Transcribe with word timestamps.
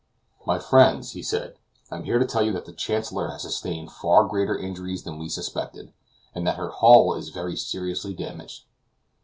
"My 0.47 0.57
friends," 0.57 1.11
he 1.11 1.21
said, 1.21 1.59
"I 1.91 1.95
am 1.97 2.05
here 2.05 2.17
to 2.17 2.25
tell 2.25 2.41
you 2.41 2.51
that 2.53 2.65
the 2.65 2.73
Chancellor 2.73 3.27
has 3.29 3.43
sustained 3.43 3.91
far 3.91 4.25
greater 4.25 4.57
injuries 4.57 5.03
than 5.03 5.19
we 5.19 5.29
suspected, 5.29 5.93
and 6.33 6.47
that 6.47 6.57
her 6.57 6.71
hull 6.71 7.13
is 7.13 7.29
very 7.29 7.55
seriously 7.55 8.15
damaged. 8.15 8.65